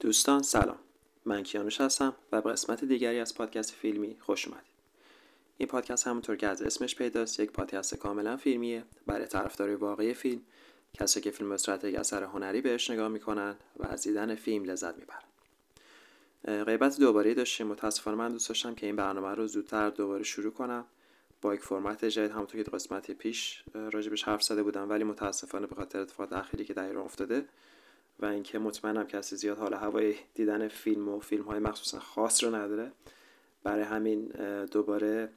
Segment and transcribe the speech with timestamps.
[0.00, 0.78] دوستان سلام.
[1.24, 4.70] من کیانوش هستم و به قسمت دیگری از پادکست فیلمی خوش اومدید.
[5.58, 8.84] این پادکست همونطور که از اسمش پیداست یک پادکست کاملا فیلمیه.
[9.06, 10.40] برای طرفدارای واقعی فیلم
[10.94, 16.64] کسی که فیلم یک اثر هنری بهش نگاه می‌کنن و از دیدن فیلم لذت می‌برن.
[16.64, 17.66] غیبت دوباره داشتیم.
[17.66, 20.84] متاسفانه من دوست داشتم که این برنامه رو زودتر دوباره شروع کنم.
[21.42, 25.74] با یک فرمت جدید همونطور که قسمت پیش راجبش حرف زده بودم ولی متاسفانه به
[25.74, 27.44] خاطر اتفاقات اخیری که در ایران افتاده
[28.20, 32.54] و اینکه مطمئنم کسی زیاد حال هوای دیدن فیلم و فیلم های مخصوصا خاص رو
[32.54, 32.92] نداره.
[33.62, 34.24] برای همین
[34.72, 35.28] دوباره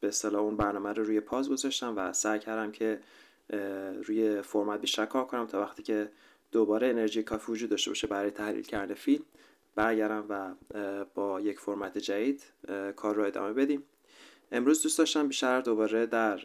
[0.00, 3.00] به اصطلاح اون برنامه رو روی پاز گذاشتم و سعی کردم که
[4.04, 6.10] روی فرمت بیشتر کار کنم تا وقتی که
[6.52, 9.24] دوباره انرژی کافی وجود داشته باشه برای تحلیل کردن فیلم
[9.74, 10.54] برگردم و
[11.14, 12.42] با یک فرمت جدید
[12.96, 13.82] کار رو ادامه بدیم.
[14.52, 16.40] امروز دوست داشتم بیشتر دوباره در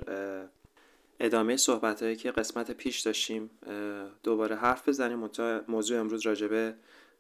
[1.19, 3.49] ادامه صحبت هایی که قسمت پیش داشتیم
[4.23, 5.29] دوباره حرف بزنیم.
[5.67, 6.75] موضوع امروز راجبه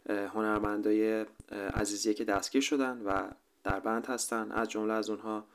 [0.09, 1.25] هنرمندای
[1.73, 3.29] عزیزیه که دستگیر شدن و
[3.63, 4.51] در بند هستن.
[4.51, 5.45] از جمله از اونها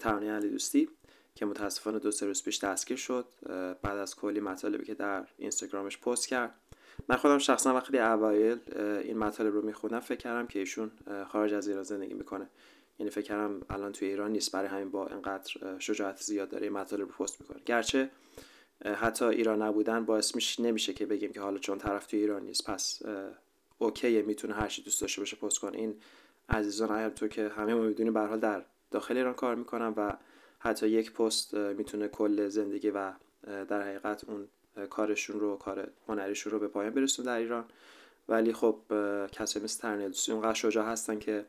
[0.00, 0.88] ترانه علی دوستی
[1.34, 3.26] که متاسفانه دو سه روز پیش دستگیر شد
[3.82, 6.54] بعد از کلی مطالبی که در اینستاگرامش پست کرد.
[7.08, 10.90] من خودم شخصا وقتی اوایل این مطالب رو میخوندم فکر کردم که ایشون
[11.28, 12.48] خارج از ایران زندگی می‌کنه.
[12.98, 14.52] یعنی فکر کردم الان توی ایران نیست.
[14.52, 17.62] برای همین با اینقدر شجاعت زیاد داره مطالب رو پست می‌کنه.
[17.66, 18.10] گرچه
[18.84, 22.70] حتی ایران نبودن باعث میشه نمیشه که بگیم که حالا چون طرف توی ایران نیست.
[22.70, 23.02] پس
[23.78, 25.78] اوکیه می‌تونه هر چی دوست داشته باشه پست کنه.
[25.78, 25.94] این
[26.48, 30.12] عزیزان اگر تو که همه ما می‌دونیم به حال در داخل ایران کار می‌کنن و
[30.58, 33.12] حتی یک پست می‌تونه کل زندگی و
[33.46, 34.48] در حقیقت اون
[34.90, 37.64] کارشون رو کار هنریشون رو به پایان برسون در ایران.
[38.28, 38.76] ولی خب
[39.32, 41.44] کسایی مثل ترنیدوسی اونقدر شجاع هستن که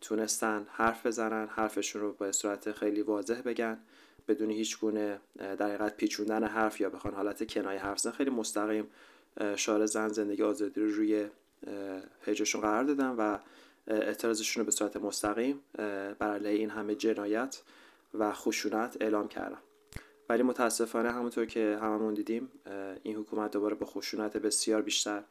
[0.00, 3.78] تونستن حرف بزنن حرفشون رو به صورت خیلی واضح بگن
[4.28, 8.86] بدون هیچ گونه در حقیقت پیچوندن حرف یا بخوان حالت کنایه حرف زن خیلی مستقیم
[9.56, 11.26] شعار زن زندگی آزادی رو روی
[12.24, 13.38] پیجشون قرار دادن و
[13.86, 15.60] اعتراضشون رو به صورت مستقیم
[16.18, 17.62] بر علیه این همه جنایت
[18.14, 19.58] و خشونت اعلام کردن.
[20.28, 22.48] ولی متاسفانه همونطور که هممون دیدیم
[23.02, 25.22] این حکومت دوباره با خشونت بسیار بیشتر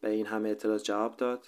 [0.00, 1.46] به این همه اطلاعات جواب داد.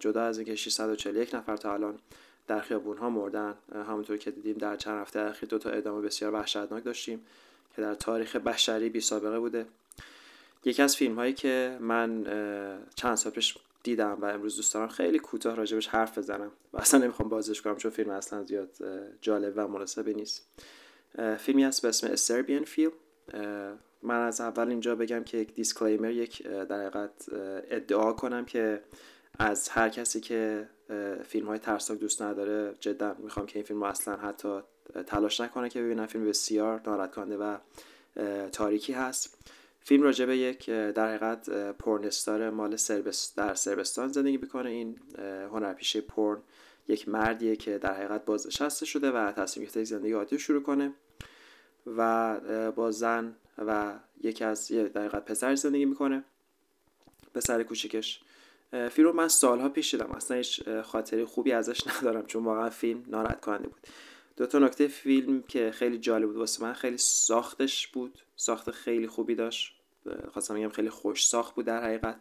[0.00, 1.98] جدا از اینکه 641 نفر تا الان
[2.46, 6.34] در خیابون ها مردن همونطور که دیدیم در چند هفته اخیر دو تا ادامه بسیار
[6.34, 7.26] وحشتناک داشتیم
[7.76, 9.66] که در تاریخ بشری بی سابقه بوده.
[10.64, 12.24] یکی از فیلم هایی که من
[12.94, 17.00] چند سال پیش دیدم و امروز دوست دارم خیلی کوتاه راجبش حرف بزنم و اصلا
[17.00, 18.70] نمی‌خوام بازش کنم چون فیلم اصلا زیاد
[19.20, 20.48] جالب و مناسبی نیست.
[21.38, 22.92] فیلمی هست به اسم استربین فیلم
[24.04, 27.28] من از اول اینجا بگم که یک دیسکلیمر یک در حقیقت
[27.70, 28.82] ادعا کنم که
[29.38, 30.68] از هر کسی که
[31.24, 34.60] فیلم های ترسناک دوست نداره جدا می‌خوام که این فیلم اصلا حتی
[35.06, 37.56] تلاش نکنه که ببینن فیلم بسیار ناراحت کننده و
[38.52, 39.38] تاریکی هست.
[39.80, 44.70] فیلم راجع به یک در حقیقت پورنستار مال سربست در سربستان زندگی می‌کنه.
[44.70, 44.98] این
[45.52, 46.42] هنرپیشه پورن
[46.88, 50.92] یک مردیه که در حقیقت بازنشسته شده و تصمیم گرفته زندگی عادی شروع کنه
[51.86, 56.24] و با زن و یکی از یه دقیقه پسر زندگی می‌کنه
[57.34, 58.20] پسر کوچیکش.
[58.70, 60.10] فیلم رو من سالها پیش دیدم.
[60.10, 63.86] اصلا هیچ خاطری خوبی ازش ندارم چون واقعا فیلم ناراحت کننده بود.
[64.36, 69.06] دو تا نکته فیلم که خیلی جالب بود واسه من خیلی ساختش بود ساخت خیلی
[69.06, 69.80] خوبی داشت.
[70.32, 72.20] خواستم بگم خیلی خوش ساخت بود در حقیقت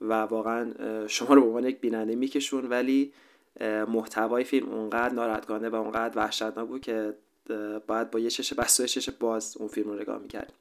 [0.00, 0.72] و واقعا
[1.06, 3.12] شما رو به عنوان یک بیننده میکشون ولی
[3.88, 7.16] محتوای فیلم اونقدر ناراحت کننده و اونقدر وحشتناک بود که
[7.86, 10.56] باید با یه چش بسته و چش باز اون فیلم رو نگاه می‌کردیم.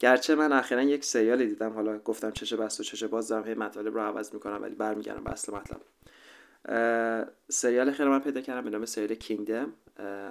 [0.00, 3.54] گرچه من اخیرا یک سریال دیدم حالا گفتم چش بسته و چش باز دارم هی
[3.54, 5.80] مطالب رو عوض می‌کنم ولی برمیگردم به اصل مطلب.
[7.48, 9.72] سریال خیلی من پیدا کردم به نام سریال کینگدم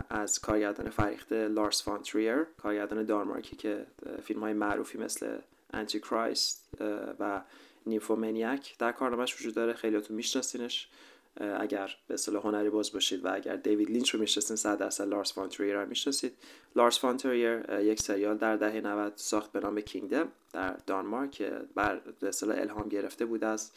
[0.09, 3.85] از کارگردان فریخته لارس فان تریر کارگردان دانمارکی که
[4.23, 5.37] فیلم های معروفی مثل
[5.73, 6.69] Antichrist
[7.19, 7.41] و
[7.85, 10.89] Nymphomaniac در کارنامهش وجود داره خیلیاتون میشناسینش.
[11.37, 15.33] اگر به اصطلاح هنری باز باشید و اگر دیوید لینچ رو می‌شناسید 100 درصد لارس
[15.33, 16.33] فان تریر رو می‌شناسید.
[16.75, 21.41] لارس فان تریر یک سریال در دهه 90 ساخت به نام Kingdom در دانمارک
[21.75, 23.71] بر به اصطلاح الهام گرفته بود از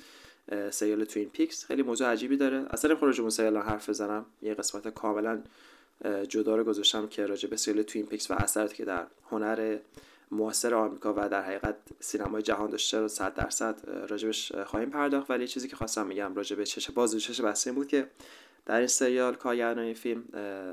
[0.70, 1.64] سریال Twin Peaks.
[1.64, 2.66] خیلی موضوع عجیبی داره.
[2.70, 4.26] اصلا نمی‌خوام راجع سریال حرف بزنم.
[4.42, 5.42] یه قسمت کاملا
[6.28, 9.78] جدا رو گذاشتم که راجع به سریال توین پیکس و اثراتی که در هنر
[10.30, 15.30] معاصر آمریکا و در حقیقت سینمای جهان داشته رو صد درصد راجبش خواهیم پرداخت.
[15.30, 18.10] ولی چیزی که خواستم میگم راجع به چش باز و چش بسته بود که
[18.66, 20.24] در این سریال کارگردان این فیلم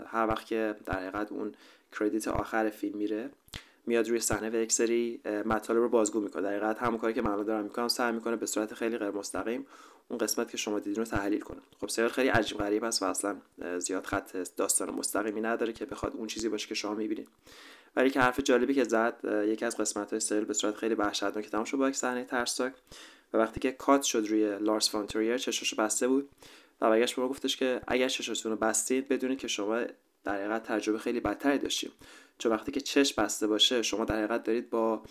[0.08, 1.52] هر وقت که در حقیقت اون
[2.00, 3.30] کردیت آخر فیلم میره
[3.86, 6.42] میاد روی صحنه و یک سری مطالب رو بازگو می‌کنه.
[6.42, 9.66] در حقیقت همون کاری که من دارم می‌کنم سعی می‌کنه به صورت خیلی غیر مستقیم
[10.08, 11.60] اون قسمت که شما دیدین رو تحلیل کنه.
[11.82, 13.36] خب سریال خیلی عجیب غریب است و اصلا
[13.80, 17.28] زیاد خط داستان مستقیمی نداره که بخواد اون چیزی باشه که شما می‌بینید
[17.96, 21.50] ولی که حرف جالبی که زد یکی از قسمت های سریال به صورت خیلی وحشتناک
[21.50, 22.74] تمام شد با یک صحنه ترسناک
[23.34, 26.30] و وقتی که کات شد روی لارس فانتوریر چشاشو بسته بود
[26.82, 29.80] و برگشت ما گفتش که اگر چشاتون رو بستید بدونید که شما
[30.24, 31.92] در حقیقت تجربه خیلی بدتری داشتیم
[32.38, 35.04] چون وقتی که چش بسته باشه شما در حقیقت دارید با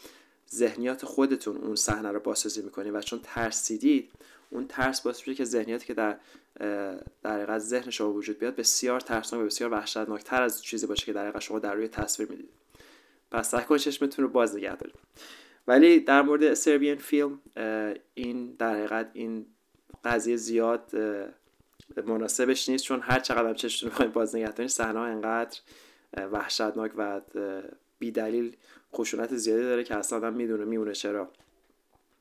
[0.54, 4.10] ذهنیات خودتون اون صحنه رو بازسازی می‌کنید و چون ترسیدید
[4.50, 6.18] اون ترس باعث میشه که ذهنیاتی که در
[7.22, 11.12] در حقیقت ذهن شما وجود بیاد بسیار ترسناک و بسیار وحشتناکتر از چیزی باشه که
[11.12, 12.61] در حقیقت شما در روی تصویر می‌دید
[13.32, 14.94] پس سعی کنید چشمتون رو باز نگه دارید.
[15.66, 17.40] ولی در مورد سربیان فیلم
[18.14, 19.46] این در حقیقت این
[20.04, 20.90] قضیه زیاد
[22.06, 25.58] مناسبش نیست چون هر چقدر هم چشمتون رو باز نگه دارید صحنه انقدر
[26.32, 27.20] وحشتناک و
[27.98, 28.56] بی دلیل
[28.94, 31.28] خشونت زیادی داره که اصلا آدم می‌دونه میونه چرا.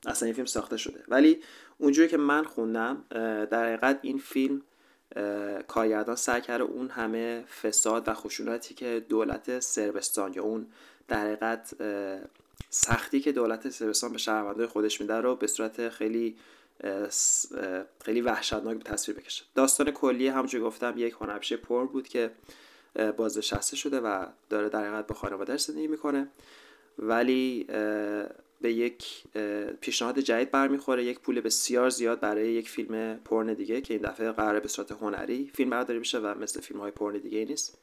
[0.07, 1.03] اصلا این فیلم ساخته شده.
[1.07, 1.39] ولی
[1.77, 3.05] اونجوری که من خوندم
[3.51, 4.61] در حقیقت این فیلم
[5.67, 10.67] کارگردان سعی کرده اون همه فساد و خشونتی که دولت سربستان یا اون
[11.11, 11.75] در حقیقت
[12.69, 16.35] سختی که دولت سربستان به شهروندای خودش میده رو به صورت خیلی
[18.05, 19.43] خیلی وحشتناک به تصویر بکشه.
[19.55, 22.31] داستان کلی همونجوری گفتم یک هنرپیشه پر بود که
[23.17, 26.27] بازنشسته شده و داره در حقیقت با خانوادهش زندگی می‌کنه.
[26.99, 27.63] ولی
[28.61, 29.23] به یک
[29.81, 31.03] پیشنهاد جدید برمیخوره.
[31.03, 34.91] یک پول بسیار زیاد برای یک فیلم پرن دیگه که این دفعه قراره به صورت
[34.91, 37.77] هنری فیلم برداری میشه و مثل فیلم های پرن دیگه نیست.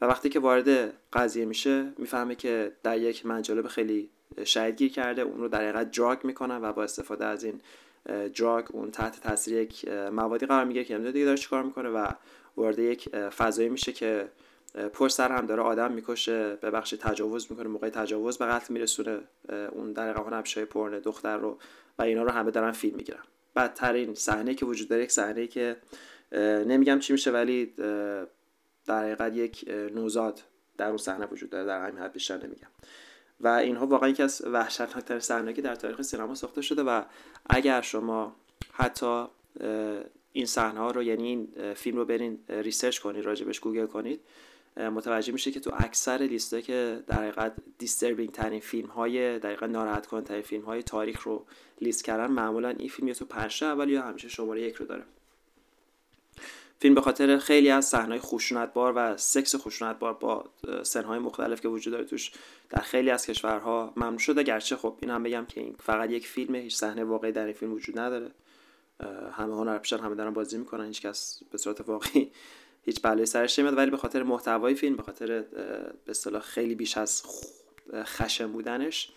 [0.00, 4.10] و وقتی که وارد قضیه میشه می‌فهمه که در یک منجلب خیلی
[4.44, 7.60] شاید گیر کرده اون رو در حقیقت دراگ می‌کنن و با استفاده از این
[8.38, 12.06] دراگ اون تحت تاثیر یک موادی قرار می‌گیره که نمی‌دونه دیگه داره چیکار می‌کنه و
[12.56, 14.28] وارد یک فضایی میشه که
[14.92, 19.18] پشت سر هم داره آدم می‌کشه به بخش تجاوز می‌کنه موقع تجاوز به قتل میرسونه
[19.72, 21.58] اون در قهان ابشای پرن دختر رو
[21.98, 23.22] و اینا رو همه دارن فیلم می‌گیرن.
[23.56, 25.76] بدترین صحنه که وجود داره یک صحنه که
[26.66, 27.74] نمیگم چی میشه ولی
[28.88, 29.64] در حقیقت یک
[29.94, 30.42] نوزاد
[30.76, 32.68] در اون صحنه وجود داره در همین حد بیشتر نمیگم.
[33.40, 37.02] و اینها واقعا یکی از وحشتناکترین صحنه که در تاریخ سینما ساخته شده و
[37.50, 38.36] اگر شما
[38.72, 39.24] حتی
[40.32, 44.20] این صحنه ها رو یعنی این فیلم رو برین research کنید راجبش گوگل کنید
[44.76, 49.70] متوجه میشه که تو اکثر لیست که در حقیقت disturbing ترین فیلم های در حقیقت
[49.70, 51.46] ناراحت کننده ترین فیلم های تاریخ رو
[51.80, 55.04] لیست کردن معمولا این فیلم یا تو پنج اول یا همیشه شماره یک رو داره.
[56.80, 60.44] فیلم به خاطر خیلی از صحنه‌های خشونتبار و سکس خشونتبار با
[60.82, 62.32] سنهای مختلف که وجود داره توش
[62.70, 64.42] در خیلی از کشورها ممنوع شده.
[64.42, 67.54] گرچه خب این هم بگم که این فقط یک فیلمه هیچ صحنه واقعی در این
[67.54, 68.30] فیلم وجود نداره.
[69.32, 72.30] همه هنرپیشان همه دارن بازی می‌کنن هیچ کس به صورت واقعی
[72.84, 73.76] هیچ بلایی سرش نمیاد.
[73.76, 77.22] ولی به خاطر محتوای فیلم به خاطر به اصطلاح خیلی بیش از
[77.94, 79.10] خشم بودنش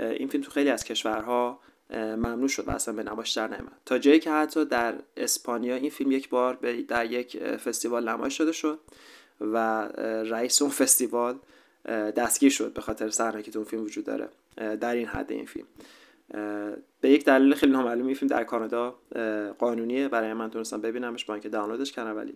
[0.00, 3.98] این فیلم تو خیلی از کشورها ممنوع شد و اصلا به نمایش در نمیاد تا
[3.98, 6.54] جایی که حتی در اسپانیا این فیلم یک بار
[6.88, 8.78] در یک فستیوال نمایش شده شد
[9.40, 9.86] و
[10.22, 11.38] رئیس اون فستیوال
[12.16, 15.46] دستگیر شد به خاطر صحنه که تو اون فیلم وجود داره در این حد این
[15.46, 15.66] فیلم.
[17.00, 18.94] به یک دلیل خیلی نامعلوم این فیلم در کانادا
[19.58, 20.08] قانونیه.
[20.08, 22.34] برای من تونستم ببینمش با اینکه دانلودش کردم ولی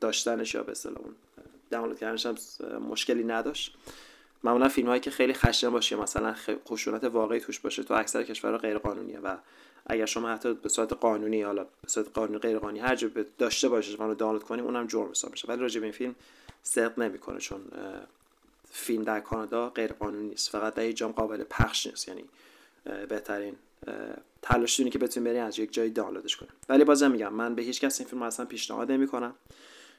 [0.00, 0.96] داشتنش یا به اصطلاح
[1.70, 2.36] دانلود کردنش هم
[2.90, 3.76] مشکلی نداشت.
[4.44, 6.34] معمولا فیلم هایی که خیلی خشن باشه مثلا
[6.68, 9.36] خشونت واقعی توش باشه تو اکثر کشورها غیر قانونیه و
[9.86, 13.08] اگر شما حتی به صورت قانونی حالا به صورت قانونی غیر قانونی هر جا
[13.38, 15.48] داشته باشید و دانلود کنیم اونم جرم حساب میشه.
[15.48, 16.14] ولی راجع به این فیلم
[16.62, 17.60] صدق نمی‌کنه چون
[18.70, 20.50] فیلم در کانادا غیر قانونی نیست.
[20.50, 22.08] فقط در جام قابل پخش نیست.
[22.08, 22.24] یعنی
[23.08, 23.56] بهترین
[24.42, 27.80] تلاش که بتونیم بریم از یک جایی دانلودش کنیم ولی بازم میگم من به هیچ
[27.80, 29.34] کس این فیلم اصلا پیشنهاد نمی‌کنم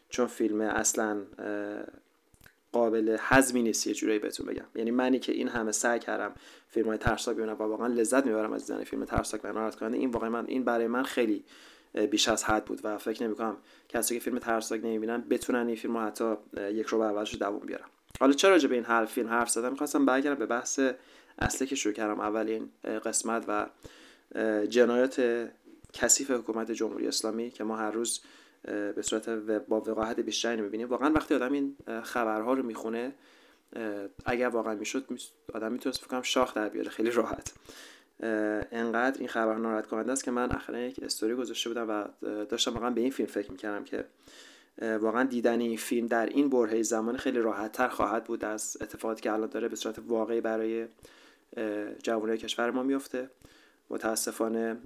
[0.09, 1.21] چون فیلم اصلا
[2.71, 4.65] قابل هضمی نیست یه جورایی بهتون بگم.
[4.75, 6.31] یعنی منی که این همه سعی کردم
[6.67, 9.97] فیلم های ترسناک ببینم و واقعا لذت می‌برم از دیدن فیلم ترسناک و ناراحت کننده.
[9.97, 11.43] این واقعا من این برای من خیلی
[12.11, 13.57] بیش از حد بود و فکر نمی‌کنم
[13.89, 17.87] کسی که فیلم ترسناک نمی‌بینن بتونن این فیلم رو حتی یک رو اولش دووم بیارم
[18.19, 20.79] حالا چرا راجع به این حرف فیلم حرف زدم؟ می‌خواستم برگردم به بحث
[21.39, 22.19] اصلی که شروع کردم.
[22.19, 22.69] اولین
[23.05, 23.65] قسمت و
[24.65, 25.47] جنایات
[25.93, 28.21] کثیف حکومت جمهوری اسلامی که ما هر روز
[28.63, 30.87] به صورت با وقاحت بیشتری می‌بینیم.
[30.89, 33.13] واقعا وقتی آدم این خبرها رو می‌خونه
[34.25, 35.05] اگر واقعا می‌شد
[35.53, 36.89] آدم می‌تونست فکر شاخ در بیاره.
[36.89, 37.53] خیلی راحت.
[38.71, 42.05] انقدر این خبر ناراحت کننده است که من اخیرا یک استوری گذاشته بودم و
[42.45, 44.05] داشتم واقعا به این فیلم فکر می‌کردم که
[44.81, 49.21] واقعا دیدن این فیلم در این برهه زمان خیلی راحت تر خواهد بود از اتفاقاتی
[49.21, 50.87] که الان داره به صورت واقعی برای
[52.03, 53.29] جوانای کشور ما میفته
[53.89, 54.77] متاسفانه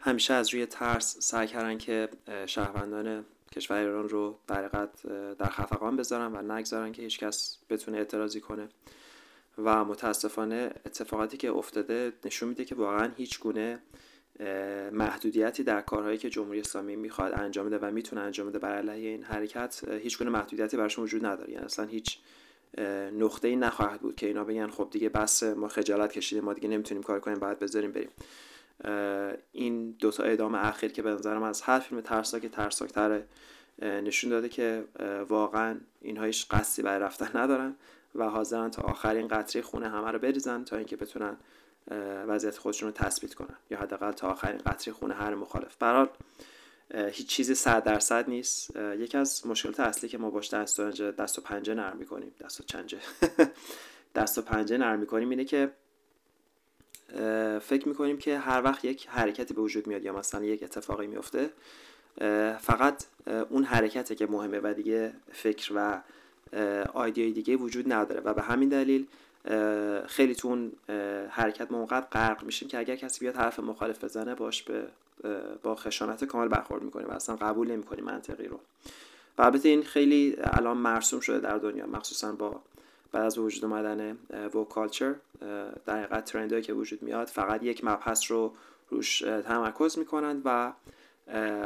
[0.00, 2.08] همیشه از روی ترس سعی کردن که
[2.46, 4.88] شهروندان کشور ایران رو در
[5.34, 8.68] در خفقان بذارن و نگذارن که هیچکس بتونه اعتراضی کنه.
[9.64, 13.82] و متاسفانه اتفاقاتی که افتاده نشون میده که واقعا هیچ گونه
[14.92, 19.08] محدودیتی در کارهایی که جمهوری اسلامی می‌خواد انجام بده و می‌تونه انجام بده بر علیه
[19.08, 21.52] این حرکت هیچ گونه محدودیتی براشون وجود نداره.
[21.52, 22.18] یعنی اصلا هیچ
[23.12, 26.68] نقطه ای نخواهد بود که اینا بگن خب دیگه بس ما خجالت کشیدیم ما دیگه
[26.68, 28.10] نمی‌تونیم کار کنیم بعد بذاریم بریم.
[29.52, 33.26] این دوتا اعدام اخیر که به نظرم از هر فیلم ترسناک ترسناکتره
[33.82, 34.84] نشون داده که
[35.28, 37.74] واقعا اینها هیچ قصدی برای رفتن ندارن
[38.14, 41.36] و حاضرن تا آخرین قطره خونه همه رو بریزن تا اینکه بتونن
[42.28, 45.76] وضعیت خودشون رو تثبیت کنن یا حداقل تا آخرین قطره خونه هر مخالف.
[45.76, 46.08] برحال
[46.94, 48.76] هیچ چیزی صد درصد نیست.
[48.76, 50.90] یکی از مشکلات اصلی که ما باش دست و
[51.22, 52.98] دست و پنجه نرم می‌کنیم دست و چنجه.
[54.14, 55.70] دست و پنجه نرم می‌کنیم اینه که
[57.60, 61.50] فکر می‌کنیم که هر وقت یک حرکتی به وجود میاد یا مثلا یک اتفاقی میفته
[62.60, 63.04] فقط
[63.50, 66.02] اون حرکته که مهمه و دیگه فکر و
[66.94, 69.06] آیدیای دیگه وجود نداره و به همین دلیل
[70.06, 70.72] خیلی تو اون
[71.30, 74.84] حرکت موقع غرق میشیم که اگر کسی بیاد حرف مخالف بزنه باش به
[75.62, 78.60] با خشانت کامل برخورد می‌کنیم و اصلا قبول نمی‌کنیم منطقی رو.
[79.38, 82.60] و البته این خیلی الان مرسوم شده در دنیا مخصوصا با
[83.12, 84.18] بعد از وجود اومدن
[84.54, 85.14] وو کالچر
[85.86, 88.54] در حقیقت ترندهایی که وجود میاد فقط یک مبحث رو
[88.88, 90.72] روش تمرکز می‌کنند و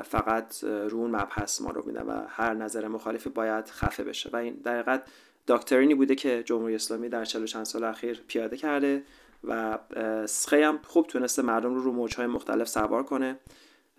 [0.02, 4.30] فقط رو اون مبحث ما رو میدن و هر نظر مخالفی باید خفه بشه.
[4.32, 5.02] و این در حقیقت
[5.46, 9.02] داکترینی بوده که جمهوری اسلامی در چند چند سال اخیر پیاده کرده
[9.44, 9.78] و
[10.48, 13.38] خیلی هم خوب تونسته مردم رو رو موجهای مختلف سوار کنه.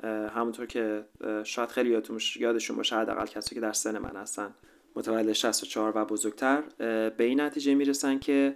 [0.03, 1.05] همونطور که
[1.43, 2.01] شاید خیلی
[2.35, 4.53] یادشون باشه حداقل کسی که در سن من هستن.
[4.95, 6.61] متولد 64 و بزرگتر
[7.09, 8.55] به این نتیجه می‌رسن که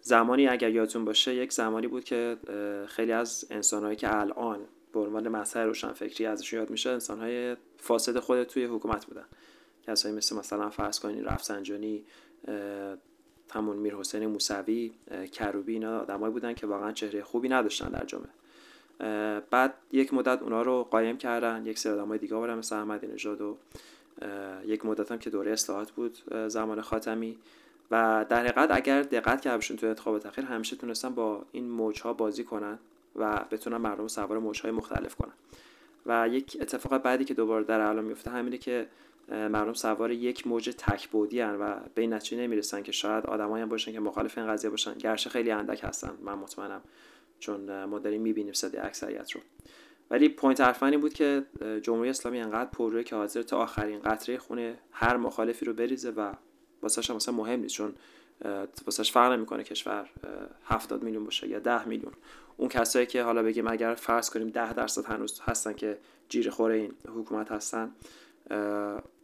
[0.00, 2.36] زمانی اگر یادتون باشه یک زمانی بود که
[2.86, 4.58] خیلی از انسانهایی که الان
[4.92, 9.24] به عنوان مسئله روشنفکری ازشون یاد میشه انسانهای فاسد خود توی حکومت بودن.
[9.86, 12.04] کسایی مثل مثلا فرض کنین رفسنجانی
[13.50, 14.92] همون میر حسین موسوی
[15.32, 18.30] کروبی اینا آدمایی بودن که واقعا چهره خوبی نداشتن در جامعه.
[19.50, 23.40] بعد یک مدت اونا رو قایم کردن یک سری آدمای دیگه بودن مثل احمدی نژاد
[23.40, 23.56] و
[24.66, 27.38] یک مدت هم که دوره اصلاحات بود زمان خاتمی.
[27.90, 32.44] و در حقیقت اگر دقت کردشون تو انتخابات اخیر همیشه تونستن با این موجها بازی
[32.44, 32.78] کنن
[33.16, 35.32] و بتونن مردم سوار موجهای مختلف کنن.
[36.06, 38.86] و یک اتفاق بعدی که دوباره در الان میفته همینه که
[39.28, 43.92] مردم سوار یک موج تکبودی هن و به این نمی‌رسن که شاید آدمایی هم باشن
[43.92, 44.94] که مخالف این قضیه باشن.
[44.94, 46.80] گرچه خیلی اندک هستن من مطمئنم
[47.38, 49.40] چون ما داریم می‌بینیم صدای اکثریت رو.
[50.10, 51.44] ولی point حرفام این بود که
[51.82, 56.32] جمهوری اسلامی انقدر پروه که حاضره تا آخرین قطره خونه هر مخالفی رو بریزه و
[56.82, 57.94] واسش هم مثلا مهم نیست چون
[58.86, 60.10] واسش فرق نمی‌کنه کشور
[60.64, 62.12] 70 میلیون باشه یا 10 میلیون.
[62.56, 65.98] اون کسایی که حالا بگیم اگر فرض کنیم 10 درصد هنوز هستن که
[66.28, 67.92] جیر خوره این حکومت هستن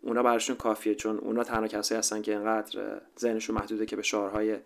[0.03, 4.57] اونا براشون کافیه چون اونا تنها کسایی هستن که اینقدر ذهنشون محدوده که به شعارهای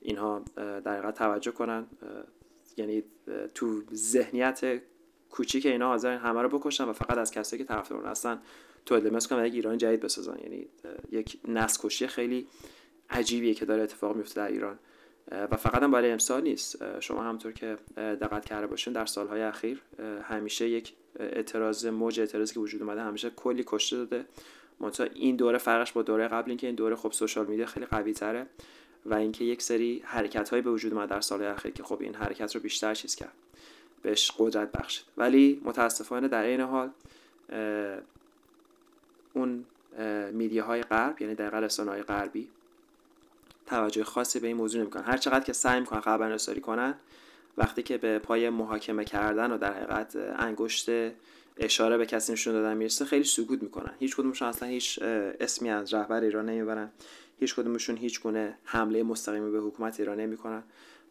[0.00, 1.86] اینها در توجه کنن.
[2.76, 3.02] یعنی
[3.54, 4.80] تو ذهنیت
[5.34, 8.38] کوچیک اینا حاضر همه رو بکشن و فقط از کسایی که طرفدار هستن
[8.86, 10.38] تو ادمس کنن یک ایران جدید بسازن.
[10.42, 10.66] یعنی
[11.12, 12.46] یک نسل خیلی
[13.10, 14.78] عجیبیه که داره اتفاق میفته در ایران.
[15.30, 17.00] و فقط هم برای امسال نیست.
[17.00, 19.82] شما همطور که دقت کرده باشین در سالهای اخیر
[20.22, 24.24] همیشه یک اعتراض موج اعتراضی که وجود اومده همیشه کلی کشته داده
[24.80, 28.12] منتها این دوره فرقش با دوره قبل اینکه این دوره خب سوشال میدیا خیلی قوی
[28.12, 28.46] تره
[29.06, 32.54] و اینکه یک سری حرکت به وجود اومد در سالهای اخیر که خب این حرکت
[32.54, 33.32] رو بیشتر چیز کرد.
[34.04, 35.04] بهش قدرت بخشید.
[35.16, 36.90] ولی متاسفانه در این حال
[39.32, 39.64] اون
[40.32, 42.48] میدیاهای غرب یعنی در رسانه های غربی
[43.66, 45.02] توجه خاصی به این موضوع نمی‌کنن.
[45.02, 46.94] هر چقدر که سعی می‌کنن خبررسانی کنن
[47.56, 50.90] وقتی که به پای محاکمه کردن و در حقیقت انگشت
[51.56, 53.94] اشاره به کسی نشون دادن می‌رسه خیلی سکوت می‌کنن.
[53.98, 56.90] هیچ کدومشون اصلا هیچ اسمی از رهبر ایران نمی‌برن.
[57.40, 60.62] هیچ کدومشون هیچ گونه حمله مستقیمی به حکومت ایران نمی‌کنن.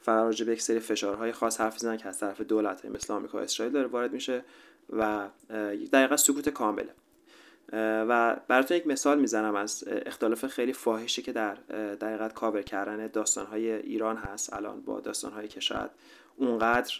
[0.03, 3.37] فقط راجع به یک سری فشارهای خاص حرف می‌زنن که از طرف دولت مثل آمریکا
[3.37, 4.43] و اسرائیل داره وارد میشه
[4.89, 5.27] و
[5.93, 6.93] دقیقا سکوت کامله.
[8.09, 11.53] و براتون یک مثال می‌زنم از اختلاف خیلی فاحشی که در
[11.95, 15.89] دقیقت کاور کردن داستانهای ایران هست الان با داستانهایی که شاید
[16.37, 16.93] اونقدر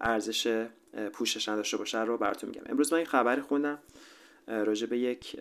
[0.00, 0.66] ارزش
[1.12, 2.62] پوشش نداشته باشه رو براتون میگم.
[2.66, 3.78] امروز من یک خبری خوندم
[4.46, 5.36] راجع به یک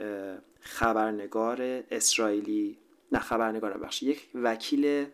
[0.59, 2.77] خبرنگار اسرائیلی
[3.11, 5.05] نه خبرنگار بخش یک وکیل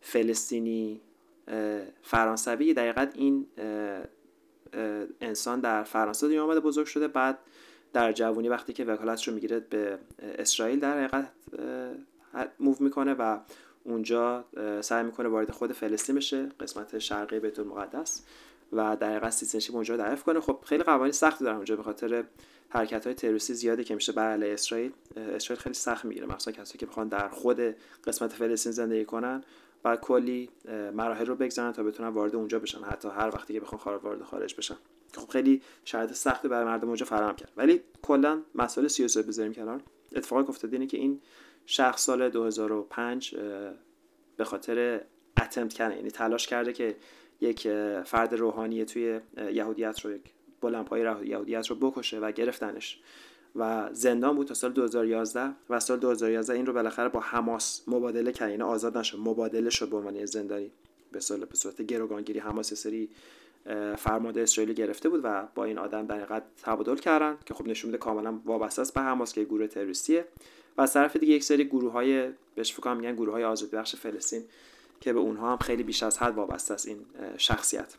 [0.00, 1.00] فلسطینی
[2.02, 3.46] فرانسوی در حقیقت این
[5.20, 7.38] انسان در فرانسه دنیا آمده بزرگ شده بعد
[7.92, 11.28] در جوانی وقتی که وکالتش رو می‌گیره به اسرائیل در حقیقت
[12.60, 13.38] move می‌کنه و
[13.84, 14.44] اونجا
[14.80, 18.22] سعی می‌کنه وارد خود فلسطین بشه قسمت شرقی بیت المقدس
[18.72, 20.40] و در حقیقت citizenship اونجا دریافت کنه.
[20.40, 22.24] خب خیلی قوانین سختی دارن اونجا به خاطر
[22.68, 24.92] حرکت های تروریستی زیادی که میشه بر اسرائیل.
[25.16, 27.60] اسرائیل خیلی سخت می‌گیره مخصوصا کسایی که بخوان در خود
[28.04, 29.44] قسمت فلسطین زندگی کنن.
[29.84, 30.50] و کلی
[30.94, 32.78] مراحل رو بگذارن تا بتونن وارد اونجا بشن.
[32.84, 34.76] حتی هر وقتی که بخوان خارج وارد خارج بشن.
[35.14, 37.52] خب خیلی شرایط سختی برای مردم اونجا فراهم کرد.
[37.56, 39.80] ولی کلا مسئله سیاسی بذاریم کنار.
[40.16, 41.20] اتفاقی افتاده اینه که این
[41.66, 43.34] شخص سال 2005
[44.36, 45.00] به خاطر
[45.40, 45.96] اتمت کردن.
[45.96, 46.96] یعنی تلاش کرده که
[47.40, 47.68] یک
[48.04, 49.20] فرد روحانی توی
[49.52, 50.22] یهودیت رو یک
[50.60, 53.00] بلندپای یهودیت رو بکشه و گرفتنش.
[53.58, 58.32] و زندان بود تا سال 2011 و سال 2011 این رو بالاخره با حماس مبادله
[58.32, 58.50] کرد.
[58.50, 60.70] اینا آزاد نشد مبادله شد به عنوان زندانی.
[61.12, 63.08] به صورت به صورت گروگانگیری حماس سری
[63.96, 67.90] فرمانده اسرائیلی گرفته بود و با این آدم در حقیقت تبادل کردن که خب نشون
[67.90, 70.24] میده کاملا وابسته است به حماس که گروه تروریستیه.
[70.76, 73.96] و از طرف دیگه یک سری گروه های بهش فکر میگن گروه های آزادی بخش
[73.96, 74.42] فلسطین
[75.00, 76.98] که به اونها هم خیلی بیش از حد وابسته است این
[77.36, 77.94] شخصیت.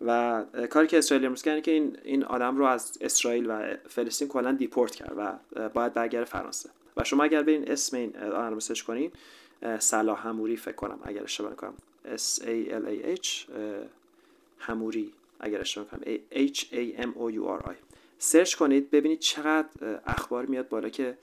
[0.00, 4.28] و کاری که اسرائیل امروز کرد که این این آدم رو از اسرائیل و فلسطین
[4.28, 6.70] کلا deport کرد و باید برگرده فرانسه.
[6.96, 9.12] و شما اگر برین اسم این آدم رو search کنین
[9.78, 11.74] صلاح حموری فکر کنم اگر اشتباه نکنم.
[12.16, 13.28] S A L A H
[14.58, 16.00] حموری اگر اشتباه کنم
[16.32, 17.74] H A M O U R I.
[18.18, 21.18] search کنید ببینید چقدر اخبار میاد بالا که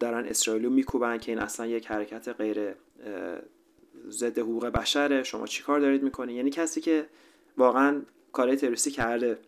[0.00, 2.74] دارن اسرائیلو میکوبن که این اصلا یک حرکت غیر
[4.08, 5.22] ضد حقوق بشره.
[5.22, 7.06] شما چیکار دارید می‌کنید یعنی کسی که
[7.56, 9.38] واقعا کارهای تروریستی کرده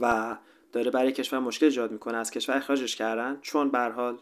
[0.00, 0.36] و
[0.72, 3.38] داره برای کشور مشکل ایجاد می‌کنه از کشور اخراجش کردن.
[3.42, 4.18] چون به هر حال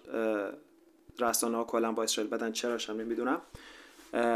[1.19, 3.41] رسانه ها کلا با اسرائیل بدن چرا هم نمی‌دونم.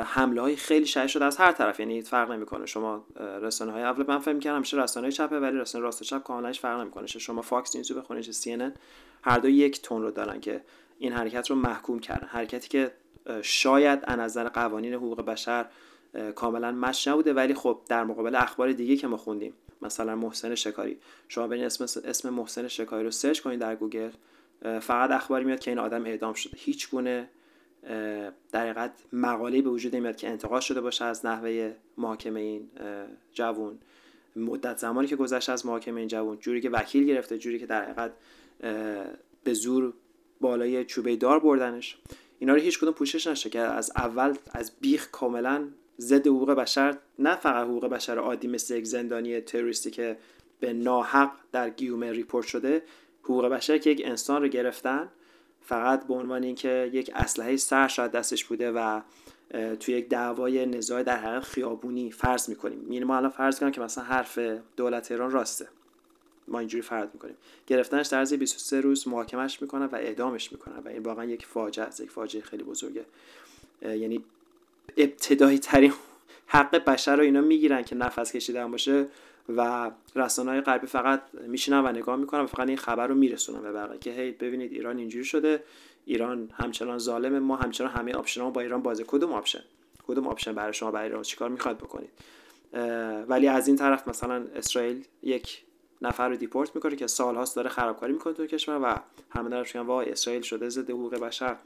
[0.05, 2.67] حمله های خیلی شایع شده از هر طرف یعنی فرق نمی‌کنه.
[2.67, 6.48] شما رسانه های اول من فکر می‌کردم همیشه رسانه چپه ولی رسانه راست چپ کاملا
[6.48, 7.07] ش فرق نمی‌کنه.
[7.07, 8.73] شما Fox News بخونید CNN
[9.23, 10.64] هر دو یک tone رو دارن که
[10.99, 12.26] این حرکت رو محکوم کردن.
[12.26, 12.93] حرکتی که
[13.43, 15.67] شاید از نظر قوانین حقوق بشر
[16.35, 17.33] کاملا مش نبوده.
[17.33, 20.99] ولی خب در مقابل اخبار دیگه که ما خوندیم مثلا محسن شکاری.
[21.29, 24.11] شما برین اسم اسم محسن شکاری رو search کنید در گوگل.
[24.81, 26.53] فقط اخباری میاد که این آدم اعدام شده.
[26.57, 27.29] هیچ گونه
[28.53, 32.71] در حقیقت مقاله به وجود نمیاد که انتقاد شده باشه از نحوه محاکمه این
[33.33, 33.79] جوون.
[34.37, 37.85] مدت زمانی که گذشته از محاکمه این جوون جوری که وکیل گرفته جوری که در
[37.85, 38.12] حقیقت
[39.45, 39.93] به زور
[40.41, 41.99] بالای چوبه دار بردنش.
[42.38, 45.69] اینا رو هیچ کدوم پوشش نشه که از اول از بیخ کاملا
[46.00, 50.19] ضد حقوق بشر نه فقط حقوق بشر عادی مثل یک زندانی تروریستی که
[50.61, 52.83] به ناحق در گیومه ریپورت شده
[53.23, 55.09] حقوق بشر که یک انسان رو گرفتن
[55.61, 59.01] فقط به عنوان اینکه یک اسلحه سر شاید دستش بوده و
[59.81, 62.92] توی یک دعوای نزاع در حقیقت خیابونی فرض می‌کنیم.
[62.92, 64.38] یعنی ما الان فرض کنیم که مثلا حرف
[64.77, 65.68] دولت ایران راسته.
[66.49, 67.37] ما اینجوری فرض می‌کنیم.
[67.66, 72.01] گرفتنش در 23 روز محاکمش می‌کنن و اعدامش می‌کنن و این واقعا یک فاجعه است
[72.01, 73.05] یک فاجعه خیلی بزرگه.
[73.83, 74.25] یعنی
[74.98, 75.92] ابتدایی ترین
[76.46, 79.06] حق بشر رو اینا می‌گیرن که نفس کشیدن باشه
[79.56, 83.62] و رسانه های غربی فقط میشینن و نگاه می‌کنن و فقط این خبر رو میرسونن
[83.62, 85.64] به بقیه که هی ببینید ایران اینجوری شده
[86.04, 89.62] ایران همچنان ظالمه ما همچنان همه option با ایران بازه کدوم option؟
[90.06, 92.11] کدوم option برای شما برای ایران؟ چیکار می‌خواد بکنید؟
[93.28, 95.62] ولی از این طرف مثلا اسرائیل یک
[96.02, 98.94] نفر رو deport می‌کنه که سالهاست داره خرابکاری می‌کنه تو کشور و
[99.30, 101.56] همه دارن میگن وای اسرائیل شده ضد حقوق بشر.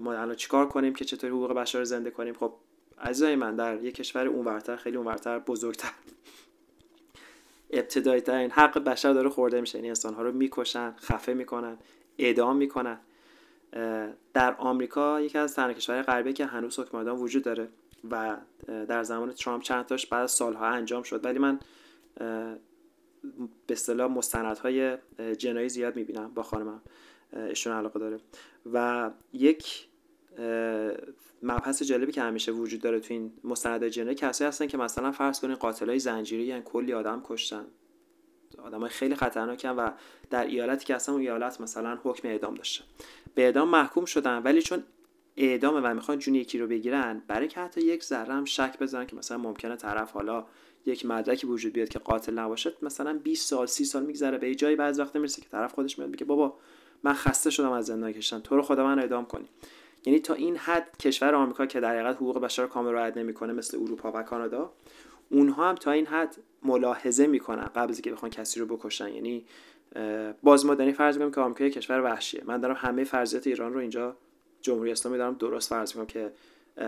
[0.00, 2.52] ما الان چیکار کنیم که چطوری حقوق بشر رو زنده کنیم؟ خب
[2.98, 5.90] عزیزای من در یک کشور اونورتر خیلی اونورتر بزرگتر.
[7.70, 9.78] ابتدایی ترین حق بشر داره خورده میشه.
[9.78, 11.76] یعنی انسان ها رو می‌کشن خفه می‌کنن
[12.18, 12.98] اعدام می‌کنن.
[14.34, 17.68] در آمریکا یکی از تنها کشورهای غربی که هنوز حکم وجود داره
[18.10, 21.24] و در زمان ترامپ چند تاش بعد از سالها انجام شد.
[21.24, 21.58] ولی من
[23.66, 24.96] به اصطلاح مستندهای
[25.38, 26.82] جنایی زیاد می‌بینم با خانمم.
[27.32, 28.20] ایشون علاقه داره.
[28.72, 29.88] و یک
[31.42, 35.40] مبحث جالبی که همیشه وجود داره تو این مستند جنایی کسایی هستن که مثلا فرض
[35.40, 37.64] کنید قاتلای زنجیری یعنی کلی آدم کشتن.
[38.58, 39.90] آدم خیلی خطرناکن و
[40.30, 42.84] در ایالتی که اصلا اون ایالت مثلا حکم اعدام داشته
[43.34, 44.82] به اعدام محکوم شدن ولی چون
[45.36, 49.06] اعدام و می‌خوان جون یکی رو بگیرن برای که حتی یک ذره هم شک بزنن
[49.06, 50.46] که مثلا ممکنه طرف حالا
[50.86, 54.76] یک مدرکی وجود بیاد که قاتل نباشه مثلا 20 سال 30 سال میگذره به جایی
[54.76, 56.58] بعض وقت می‌رسه که طرف خودش میاد میگه بابا
[57.02, 59.48] من خسته شدم از زندان کشتن تو رو خدا من اعدام کنی
[60.06, 63.76] یعنی تا این حد کشور آمریکا که در حقیقت حقوق بشر کامل رعایت نمی‌کنه مثل
[63.76, 64.72] اروپا و کانادا
[65.30, 69.08] اونها هم تا این حد ملاحظه می‌کنن قبل از اینکه بخوان کسی رو بکشن.
[69.08, 69.44] یعنی
[70.42, 72.42] باز ما فرض می‌کنیم که آمریکا یک کشور وحشیه.
[72.46, 74.16] من دارم همه فرضیات ایران رو اینجا
[74.62, 76.32] جمهوری اسلامی دارم درست فرض می‌کنم که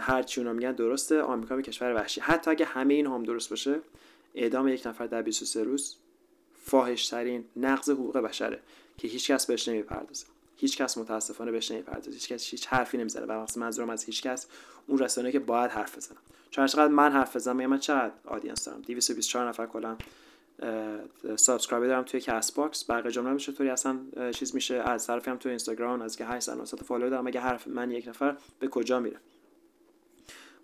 [0.00, 3.50] هر چی اونا میگن درسته آمریکا یک کشور وحشی حتی اگه همه این هم درست
[3.50, 3.80] باشه
[4.34, 5.96] اعدام یک نفر در 23 روز
[6.62, 8.58] فاحش ترین نقض حقوق بشره.
[9.00, 10.26] که هیچ کس بهش نمی‌پردازه.
[10.56, 12.10] هیچ کس متاسفانه بهش نمی‌پردازه.
[12.10, 14.46] هیچ کس هیچ حرفی نمی‌زنه و منظورم از هیچ کس
[14.86, 16.18] اون رسانه که باید حرف بزنم
[16.50, 19.96] چون چقدر من حرف بزنم من چقدر audience دارم؟ 224 نفر کلا
[21.36, 23.98] subscriber دارم توی Castbox بقیه جمله میشه طوری اصلا
[24.30, 27.26] چیز میشه؟ از طرفی هم توی اینستاگرام از که 800 follower دارم.
[27.26, 29.16] اگه حرف من یک نفر به کجا میره؟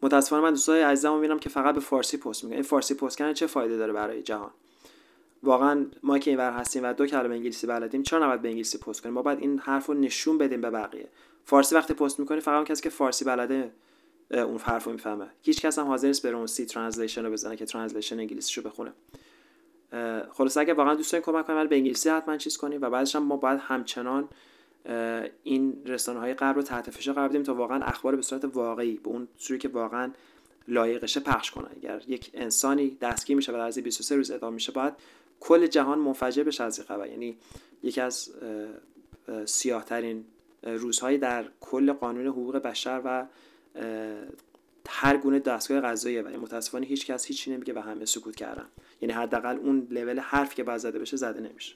[0.02, 2.54] متاسفانه من دوستای عزیزمو می‌بینم که فقط به فارسی پست میگن.
[2.54, 4.50] این فارسی پست کردن چه فایده داره برای جهان؟
[5.46, 9.00] واقعا ما که اینور هستیم و دو کلمه انگلیسی بلدیم چرا نباید به انگلیسی پست
[9.00, 11.08] کنیم؟ ما باید این حرف رو نشون بدیم به بقیه.
[11.44, 13.70] فارسی وقتی پست می‌کنی فقط کسی که فارسی بلده
[14.30, 15.26] اون حرف رو می‌فهمه.
[15.42, 18.92] هیچ کس هم حاضر نیست بره اون see translation رو بزنه که translation انگلیسیشو بخونه.
[20.32, 23.22] خلاص اگه واقعا دوست دارین کمک کنیم به انگلیسی حتما چیز کنیم و بعدش هم
[23.22, 24.28] ما باید همچنان
[25.42, 28.96] این رسانه های قبل رو تحت فشار قرار بدیم تا واقعا اخبار به صورت واقعی
[28.96, 30.10] به اون صورتی که واقعا
[30.68, 34.92] لایقشه پخش کنن اگر یک انسانی دستگیر میشه و از 23 روز اعدام میشه باید
[35.40, 37.06] کل جهان منفجر بشه از این خبر.
[37.06, 37.36] یعنی
[37.82, 38.30] یکی از
[39.44, 40.24] سیاهترین
[40.62, 43.26] روزهایی در کل قانون حقوق بشر و
[44.88, 48.66] هر گونه دستگاه قضاییه و متاسفانه هیچ کس هیچی نمیگه و همه سکوت کردن.
[49.00, 51.74] یعنی حداقل اون لول حرف که باید زده بشه زده نمیشه.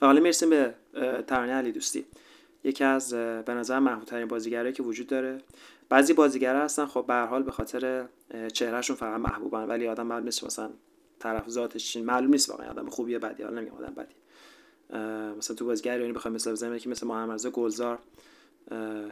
[0.00, 0.74] و حالا می‌رسیم به
[1.26, 2.04] ترانه علی دوستی.
[2.64, 5.38] یکی از به نظر محبوبترین بازیگرایی که وجود داره.
[5.88, 8.06] بعضی بازیگرا هستن خب به حال به خاطر
[8.52, 10.70] چهرهشون فقط محبوبن ولی آدم معلوم نیست مثلا
[11.18, 14.14] طرف ذاتش معلوم نیست واقعا آدم خوبیه بدی حالا نمیگم آدم بدی.
[15.38, 17.98] مثلا تو بازیگر یعنی بخوام مثلا بزنم که مثل محمد رضا گلزار.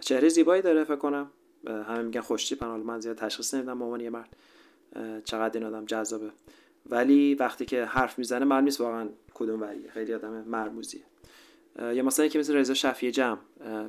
[0.00, 1.30] چهره زیبایی داره فکر کنم.
[1.66, 4.36] همه میگن خوشتیپن حالا من زیاد تشخیص نمیدم به عنوان یه مرد.
[5.24, 6.30] چقدر این آدم جذابه.
[6.90, 9.90] ولی وقتی که حرف می‌زنه معلوم نیست واقعا کدوم وریه.
[9.90, 11.02] خیلی آدم مرموزیه.
[11.78, 13.38] یا مثلا که مثل رضا شفیع جم.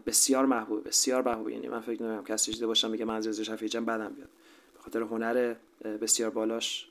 [0.05, 3.43] بسیار محبوب بسیار محبوب یعنی من فکر نمی‌کنم کسی دیده باشم بگه من از رضا
[3.43, 4.29] شفیع جم بدم بیاد.
[4.73, 6.87] به خاطر هنر بسیار بالاش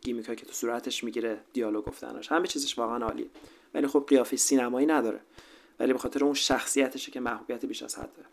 [0.00, 2.32] گیمیکایی که تو صورتش می‌گیره دیالوگ گفتنش.
[2.32, 3.26] همه چیزش واقعا عالیه.
[3.74, 5.20] ولی خب قیافه سینمایی نداره.
[5.80, 8.28] ولی به خاطر اون شخصیتشه که محبوبیت بیش از حد داره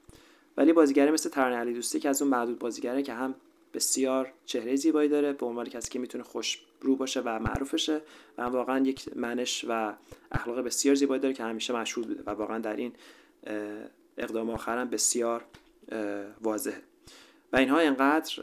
[0.58, 3.36] ولی بازیگری مثل ترانه علی دوستی که از اون معدود بازیگره که هم
[3.74, 8.02] بسیار چهره زیبایی داره به عنوان کسی که می‌تونه خوش رو باشه و معروف شه
[8.38, 9.94] و هم واقعا یک منش و
[10.32, 12.94] اخلاق بسیار زیبایی داره که همیشه مشهود بوده و واقعا در این
[14.18, 15.46] اقدام آخرم بسیار
[16.42, 16.82] واضحه.
[17.54, 18.34] و اینها اینقدر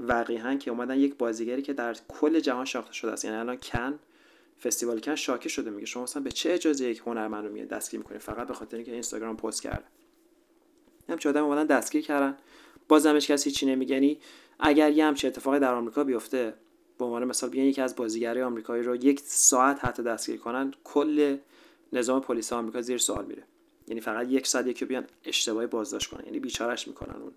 [0.00, 3.24] وقیحا که اومدن یک بازیگری که در کل جهان شاخته شده است.
[3.24, 3.98] یعنی الان کن
[4.62, 5.70] فستیوال کن شاکه شده.
[5.70, 8.76] میگه شما مثلا به چه اجازه یک هنرمند رو میاد دستگیر می‌کنید فقط به خاطر
[8.76, 9.84] اینکه اینستاگرام پست کرده.
[11.08, 12.36] همچه آدم اومدن دستگیر کردن.
[12.88, 13.94] بازمش کسی چی نمیگه.
[13.94, 14.18] یعنی
[14.60, 16.54] اگر یه همچین اتفاقی در آمریکا بیفته
[16.98, 21.36] به عنوان مثال بیان یکی از بازیگرای آمریکایی رو یک ساعت حتی دستگیر کنن کل
[21.92, 23.42] نظام پلیس آمریکا زیر سوال میره.
[23.88, 26.24] یعنی فقط یک ساعت یکی بیان اشتباهی بازداشت کنن.
[26.24, 27.32] یعنی بیچارش می‌کنن اون.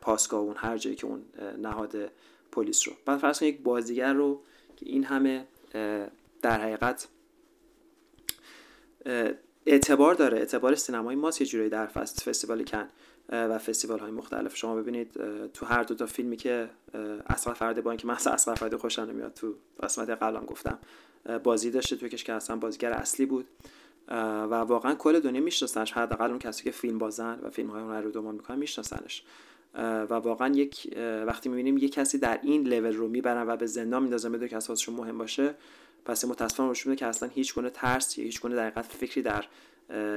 [0.00, 1.24] پاسگاه اون هر جایی که اون
[1.58, 2.10] نهاد
[2.52, 2.94] پلیس رو.
[3.04, 4.42] بعد فرض یک بازیگر رو
[4.76, 5.46] که این همه
[6.42, 7.08] در حقیقت
[9.66, 10.38] اعتبار داره.
[10.38, 11.40] اعتبار سینمای ماست.
[11.40, 12.88] یه جورایی در فستیوال کن
[13.28, 14.56] و فستیوال های مختلف.
[14.56, 15.12] شما ببینید
[15.48, 16.70] تو هر دو تا فیلمی که
[17.26, 20.78] اصغر فرده با اینکه من اصغر فرده خوشم نمیاد تو قسمت قبلم گفتم
[21.42, 23.46] بازی داشته توی کش که اصلا بازیگر اصلی بود.
[24.08, 25.92] و واقعا کل دنیا میشناسنش.
[25.92, 29.24] حداقل اون کسی که فیلم بازن و فیلم های هنر رو دومان می‌کنن میشناسنش.
[29.74, 30.94] و واقعا یک
[31.26, 34.56] وقتی می‌بینیم یک کسی در این لول رو می‌برن و به زندان میندازن بدون که
[34.56, 35.54] اساسشون مهم باشه
[36.04, 39.44] پس متاسفانه نشون که اصلا هیچ گونه ترس یا هیچ گونه در فکری در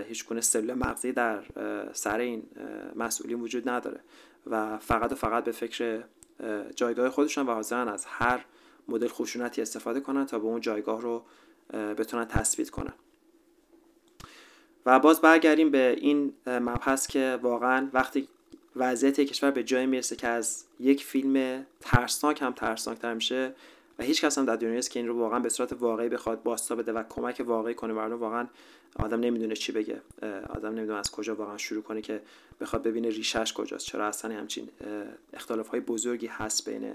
[0.08, 1.44] هیچ گونه سلول مغزی در
[1.94, 2.44] سر این
[2.96, 4.00] مسئولین وجود نداره
[4.48, 6.04] و فقط و فقط به فکر
[6.76, 8.46] جایگاه خودشان و حاضرن از هر
[8.88, 11.26] مدل خشونتی استفاده کنن تا به اون جایگاه رو
[11.74, 12.94] بتونن تثبیت کنن.
[14.86, 18.28] و باز برگردیم به این مبحث که واقعا وقتی
[18.76, 23.54] وضعیت کشور به جای می‌رسه که از یک فیلم ترسناک هم ترسناکتر میشه
[24.00, 26.44] و هیچ کس هم در دنیا نیست که این رو واقعا به صورت واقعی بخواد
[26.44, 27.94] باستا بده و کمک واقعی کنه.
[27.94, 28.48] مردم واقعا
[29.00, 30.02] آدم نمی‌دونه چی بگه.
[30.50, 32.22] آدم نمی‌دونه از کجا واقعا شروع کنه که
[32.62, 33.86] بخواد ببینه ریشش کجاست.
[33.86, 34.70] چرا اصلا همچین
[35.34, 36.94] اختلاف های بزرگی هست بین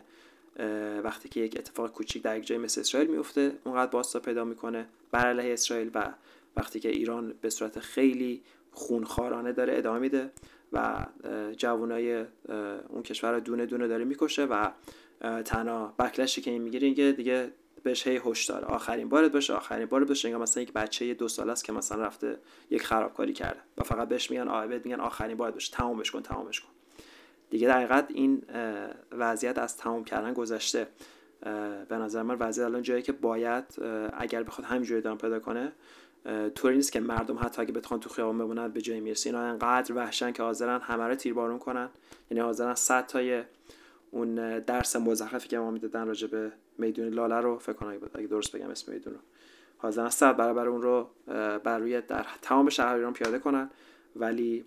[1.02, 4.86] وقتی که یک اتفاق کوچیک در یک جای مثل اسرائیل میفته اونقدر باستا پیدا می‌کنه
[5.10, 6.12] بر علیه اسرائیل و
[6.56, 10.30] وقتی که ایران به صورت خیلی خونخوارانه داره ادامه میده.
[10.72, 11.06] و
[11.56, 12.24] جوانای
[12.88, 14.70] اون کشور رو دونه دونه داره می‌کشه و
[15.42, 17.50] تنها بکلشی که این می‌گیره اینکه دیگه
[17.82, 20.28] بهش هی هشدار آخرین بارت باشه آخرین بارت باشه.
[20.28, 22.38] انگار مثلا یک بچه دو ساله است که مثلا رفته
[22.70, 25.76] یک خرابکاری کرده و فقط بهش میگن آبد میگن آخرین بارت باشه.
[25.76, 26.68] تمامش کن تمامش کن.
[27.50, 28.42] دیگه در این
[29.12, 30.86] وضعیت از تمام کردن گذشته.
[31.88, 33.64] به نظر من وضعیت الان جایی که باید
[34.12, 35.72] اگر بخواد همینجوری ادامه پیدا کنه
[36.54, 39.94] طوری نیست که مردم حتی اگه بتوان تو خیابان بمونن به جای می‌رسه اینا انقدر
[39.94, 41.88] وحشن که حاضرن همه رو تیربارون کنن.
[42.30, 43.42] یعنی حاضرن صد تای
[44.10, 48.56] اون درس مزخرفی که ما می‌دادن راجع به میدون لاله رو فکر کنم اگه درست
[48.56, 49.20] بگم اسم میدون رو.
[49.78, 51.10] حاضرن صد برابر اون رو
[51.64, 53.70] بر روی در تمام شهر ایران پیاده کنن
[54.16, 54.64] ولی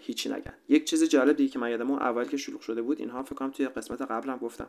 [0.00, 0.54] هیچی نگن.
[0.68, 3.50] یک چیز جالب دیگه که من یادم اول که شلوغ شده بود اینها فکر کنم
[3.50, 4.68] توی قسمت قبلم گفتم.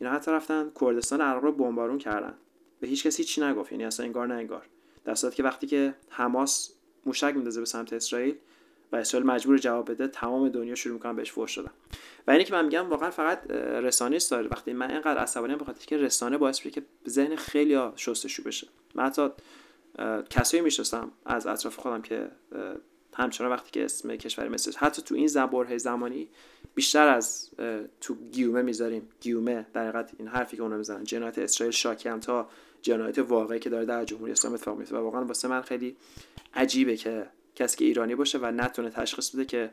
[0.00, 2.34] اینا حتی رفتن کردستان عراق رو بمبارون کردن.
[2.80, 4.66] به هیچ کسی چی نگفت یعنی اصلا انگار نه انگار.
[5.04, 6.74] در صورتی که وقتی که حماس
[7.06, 8.34] موشک میندازه به سمت اسرائیل
[8.92, 11.70] و اسرائیل مجبور جواب بده تمام دنیا شروع می‌کنن بهش فوش دادن.
[12.26, 15.86] و اینی که من میگم واقعا فقط رسانه است وقتی من اینقدر عصبانی به خاطر
[15.86, 18.68] که رسانه باعث میشه که ذهن خیلی شستشو بشه.
[18.94, 19.28] من حتی
[20.30, 22.30] کسایی می‌شناسم از اطراف خودم که
[23.20, 26.28] همچنان وقتی که اسم کشور مصر حتی تو این زبره زمانی
[26.74, 27.50] بیشتر از
[28.00, 29.08] تو گیومه می‌ذاریم.
[29.20, 31.04] گیومه در حقیقت این حرفی که اونا می‌زنن.
[31.04, 32.48] جنایت اسرائیل شاکی هم تا
[32.82, 35.96] جنایت واقعی که داره در جمهوری اسلامی اتفاق میفته و واقعا واسه من خیلی
[36.54, 39.70] عجیبه که کسی که ایرانی باشه و نتونه تشخیص بده که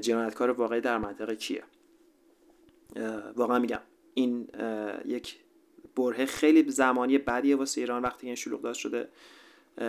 [0.00, 1.62] جنایتکار واقعی در منطقه کیه.
[3.36, 3.80] واقعا میگم
[4.14, 4.48] این
[5.04, 5.36] یک
[5.96, 9.08] بره خیلی زمانی بدیه واسه ایران وقتی این شلوغ داشت شده.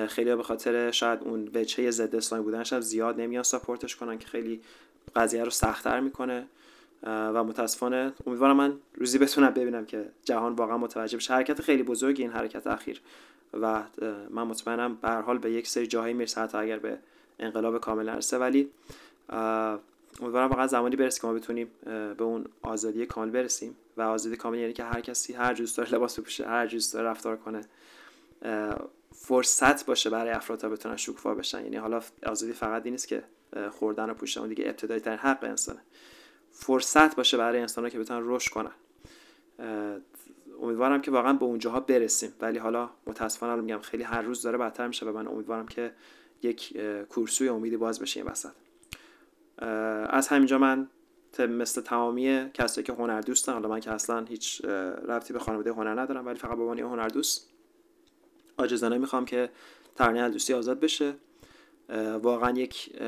[0.08, 4.28] خیلی به خاطر شاید اون وجهه ضد اسلامی بودنش هم زیاد نمیان ساپورتش کنن که
[4.28, 4.62] خیلی
[5.16, 6.48] قضیه رو سختتر می‌کنه.
[7.04, 11.34] و متاسفانه امیدوارم من روزی بتونم ببینم که جهان واقعا متوجه بشه.
[11.34, 13.02] حرکت خیلی بزرگی این حرکت اخیر.
[13.54, 13.84] و
[14.30, 16.98] من مطمئنم به حال به یک سری جاهایی می‌رسه حتی اگر به
[17.40, 18.38] انقلاب کامل نرسه.
[18.38, 18.70] ولی
[20.20, 23.76] امیدوارم واقعا زمانی برسه که ما بتونیم به اون آزادی کامل برسیم.
[23.98, 27.10] و آزادی کامل یعنی که هر کسی هر جور داره لباس بپوشه هر جور داره
[27.10, 27.62] رفتار کنه.
[29.20, 31.64] فرصت باشه برای افراد تا بتونن شکوفا بشن.
[31.64, 33.24] یعنی حالا آزادی فقط این نیست که
[33.72, 35.80] خوردن و پوشیدن دیگه ابتدایی ترین حق انسانه.
[36.52, 38.72] فرصت باشه برای انسان که بتونن رشد کنن.
[40.62, 42.34] امیدوارم که واقعا به اونجاها برسیم.
[42.42, 45.92] ولی حالا متاسفانه میگم خیلی هر روز داره بدتر میشه و من امیدوارم که
[46.42, 46.78] یک
[47.10, 48.52] کورسوی امیدی باز بشه این وسط.
[50.10, 50.90] از همینجا من
[51.40, 54.66] مثل تمامی کسایی که هنر دوستن حالا من که اصلا هیچ
[55.08, 57.50] ربطی به خانواده هنر ندارم ولی فقط به عنوان هنر دوست
[58.58, 59.50] عاجزانه می‌خوام که
[59.96, 61.14] ترانه دوستی آزاد بشه.
[62.22, 63.00] واقعا یک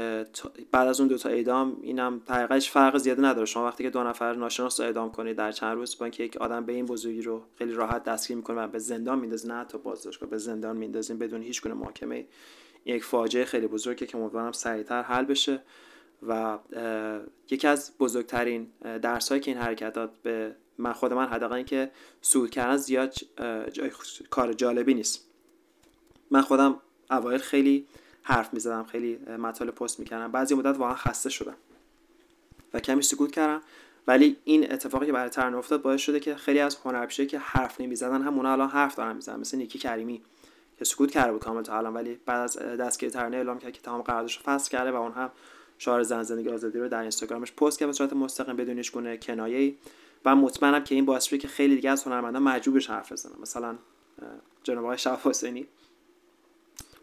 [0.72, 3.46] بعد از اون دوتا اعدام اینم حقیقتش فرق زیاده نداره.
[3.46, 6.38] شما وقتی که دو نفر ناشناس رو اعدام کنید در چند روز با اینکه یک
[6.38, 9.78] آدم به این بزرگی رو خیلی راحت دستگیر می‌کنه و به زندان میندازه نه حتی
[9.78, 12.26] بازداشتگاه به زندان میندازیم بدون هیچ گونه محاکمه.
[12.86, 15.62] یک فاجعه خیلی بزرگه که امیدوارم سریعتر حل بشه
[16.28, 16.60] و
[17.52, 22.78] یکی از بزرگترین درس که این حرکتات به من خود من حداقل که سود کردن
[22.78, 23.16] زیاد
[24.30, 25.29] کار جالبی نیست.
[26.32, 26.76] من خودم
[27.12, 27.86] اوایل خیلی
[28.24, 30.32] حرف می‌زدم خیلی مطالب پست می‌کردم.
[30.32, 31.56] بعضی مدت واقعا خسته شدم
[32.74, 33.62] و کمی سکوت کردم.
[34.08, 37.82] ولی این اتفاقی که برای ترن افتاد باعث شده که خیلی از هنرپیشه که حرف
[37.82, 40.22] نمی‌زدن هم اونا الان حرف دارن می‌زنن مثل نیکی کریمی
[40.80, 43.82] که سکوت کرده بود کامل تا الان ولی بعد از دستگیری ترانه اعلام کرد که
[43.82, 45.32] تمام قراردادش رو فسخ کرده و اون هم
[45.78, 49.18] شعار زن زندگی آزادی رو در اینستاگرامش پست کرد به صورت مستقیم بدون هیچ گونه
[49.18, 49.76] کنایه‌ای.
[50.26, 53.34] و مطمئنم که این باعث که خیلی دیگه از هنرمندان مجبورش حرف بزنن.
[53.42, 53.76] مثلا
[54.64, 55.68] جناب آقای شعب حسینی.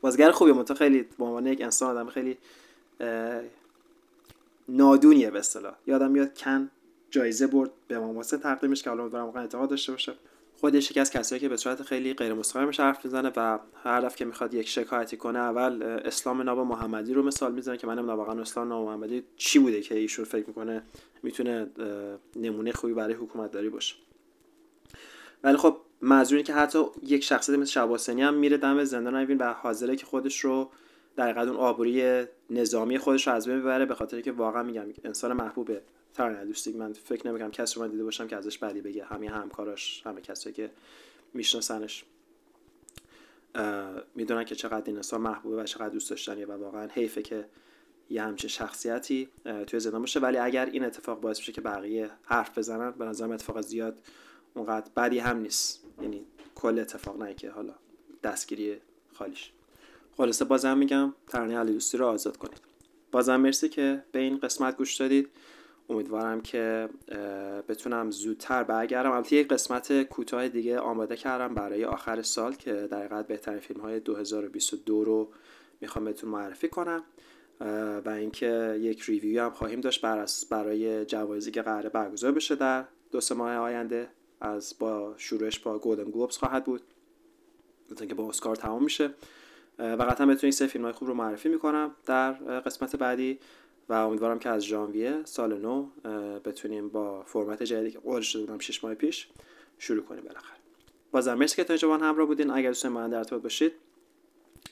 [0.07, 2.37] بازیگر خوبی مت خیلی به عنوان یک انسان آدم خیلی
[4.69, 5.75] نادونیه به اصطلاح.
[5.87, 6.71] یادم میاد کن
[7.11, 10.13] جایزه برد به ماماسه تقدیمش که حالا امیدوارم اعتقاد داشته باشه.
[10.61, 14.17] خودش یکی از کسایی که به صورت خیلی غیر مستقیمش حرف می‌زنه و هر دفعه
[14.17, 18.41] که می‌خواد یک شکایتی کنه اول اسلام ناب محمدی رو مثال می‌زنه که منم واقعا
[18.41, 20.83] اسلام ناب محمدی چی بوده که ایشون فکر می‌کنه
[21.23, 21.67] می‌تونه
[22.37, 23.95] نمونه خوبی برای حکومت داری باشه.
[25.43, 29.97] ولی خب منظوری که حتی یک شخصیت مثل شباسنی هم میره دم زندان و حاضره
[29.97, 30.71] که خودش رو
[31.17, 35.33] در اون آبروی نظامی خودش رو از بین ببره به خاطر که واقعا میگم انسان
[35.33, 35.83] محبوبه.
[36.15, 39.05] ترانه دوستی من فکر نمی‌کنم کسی رو من دیده باشم که ازش بدی بگه.
[39.05, 40.71] همه همکاراش همه کسایی که
[41.35, 42.05] میشناسنش
[44.15, 47.45] می‌دونن که چقدر این انسان محبوبه و چقدر دوست داشتنیه و واقعا حیفه که
[48.11, 49.29] یه همچین شخصیتی
[49.67, 50.21] توی زندان باشه.
[50.21, 53.99] ولی اگر این اتفاق باعث بشه که بقیه حرف بزنن به نظرم اتفاق زیاد
[54.55, 55.86] اونقدر بدی هم نیست.
[56.03, 57.75] یعنی کل اتفاق نه که حالا
[58.23, 58.77] دستگیری
[59.15, 59.53] خالیش.
[60.17, 62.61] خلاصه بازم میگم ترانه علی دوستی رو آزاد کنید.
[63.13, 65.29] بازم مرسی که به این قسمت گوش دادید.
[65.91, 66.89] امیدوارم که
[67.69, 69.11] بتونم زودتر برگردم.
[69.11, 73.81] البته یک قسمت کوتاه دیگه آماده کردم برای آخر سال که در حقیقت بهترین فیلم
[73.81, 75.33] های 2022 رو
[75.81, 77.03] می‌خوام بهتون معرفی کنم.
[78.05, 80.05] و اینکه یک ریویو هم خواهیم داشت
[80.51, 84.09] برای جوایزی که قراره برگزار بشه در دو سه ماه آینده.
[84.41, 86.83] از با شروعش با گلدن گلوبز خواهد بود.
[88.09, 89.15] که با اسکار تمام میشه.
[89.79, 93.39] و قطعا بتونید سه فیلم های خوب رو معرفی می‌کنم در قسمت بعدی.
[93.89, 95.87] و امیدوارم که از ژانویه سال نو
[96.45, 99.29] بتونیم با فرمت جدیدی که قول شده بودم 6 ماه پیش
[99.79, 100.57] شروع کنیم بالاخره.
[101.11, 102.51] بازم مرسی که تا اینجا همراه بودین.
[102.51, 103.73] اگر دوست من در ارتباط باشید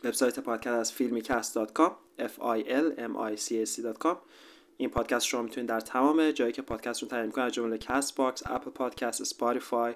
[0.04, 4.16] وبسایت پادکست از filmicast.com f i l m i c a c.com
[4.76, 8.42] این پادکست شما می‌تونید در تمام جایی که پادکست رو تهیه می‌کنید از جمله Castbox
[8.46, 9.94] Apple Podcast Spotify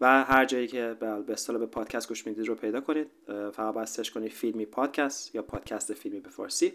[0.00, 3.06] و هر جایی که به اصطلاح به پادکست گوش می‌دید رو پیدا کنید.
[3.26, 6.72] فقط باید سرچ کنید فیلمی پادکست یا پادکست فیلمی به فارسی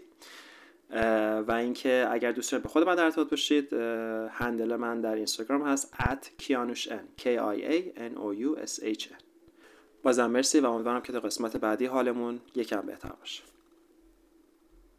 [1.46, 3.72] و اینکه اگر دوست دارید به خود من در ارتباط باشید
[4.30, 6.44] هندل من در اینستاگرام هست at k
[7.24, 9.22] i a n o u s h n.
[10.02, 13.42] بازم مرسی و امیدوارم که تا قسمت بعدی حالمون یکم بهتر باشه.